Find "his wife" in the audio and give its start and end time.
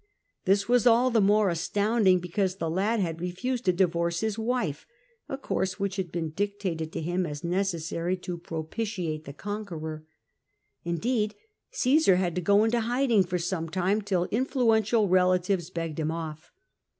4.21-4.87